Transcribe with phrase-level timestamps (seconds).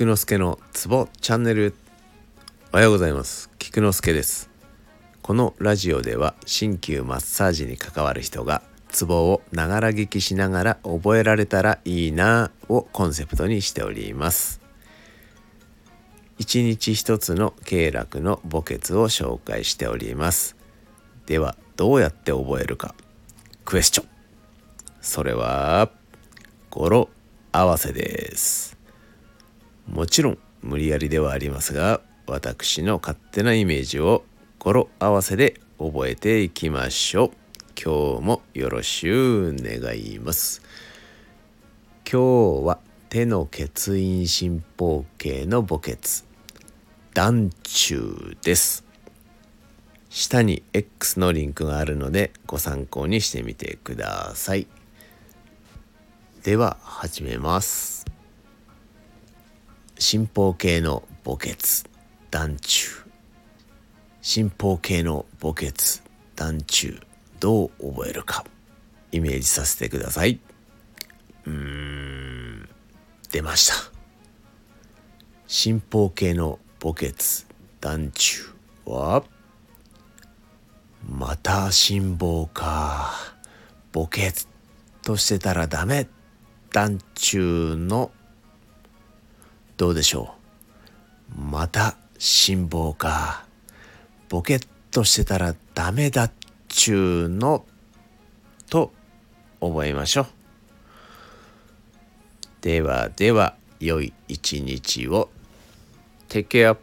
[0.00, 1.74] 菊之助のツボチャンネル。
[2.72, 3.50] おはようございます。
[3.58, 4.48] 菊之助です。
[5.20, 14.62] このラジオでは鍼灸マッサージに関わる人がツボをながら聞きしながら覚えられたらいいなをコンセプトにしております。
[16.38, 20.56] 一日一つの経絡の墓穴を紹介しております。
[21.26, 22.94] ではどうやって覚えるか。
[23.66, 24.08] クエスチョン。
[25.02, 25.90] それは
[26.70, 27.10] 語呂
[27.52, 28.79] 合わせです。
[29.90, 34.24] もちろん無理やりではありますが私の勝手なイメージを
[34.60, 37.30] 語呂合わせで覚えていきましょう。
[37.82, 40.62] 今日もよろしゅう願います。
[42.10, 45.96] 今日は手の血印心包系の墓穴。
[47.14, 48.84] 団中です。
[50.08, 54.68] 下に X のリンクがあるのでご参考にしてみてください。
[56.44, 58.09] では始めます。
[60.00, 61.54] 心包系の墓穴。
[62.30, 62.88] 団中。
[64.22, 65.72] 心包系の墓穴。
[66.34, 66.98] 団中。
[67.38, 68.46] どう覚えるか。
[69.12, 70.40] イメージさせてください。
[71.44, 72.68] うーん。
[73.30, 73.74] 出ました。
[75.46, 77.14] 心包系の墓穴。
[77.82, 78.40] 団中
[78.86, 79.22] は
[81.06, 83.36] また辛抱か。
[83.92, 84.32] 墓穴。
[85.02, 86.08] としてたらダメ。
[86.72, 88.12] 団中の
[89.80, 90.34] どうでしょ
[91.34, 91.40] う？
[91.40, 93.46] また辛抱か。
[94.28, 96.32] ボケっとしてたらダメだっ
[96.68, 97.64] ちゅうの
[98.68, 98.92] と
[99.58, 100.26] 覚えましょう。
[102.60, 105.30] ではでは良い一日を。
[106.28, 106.76] Take care.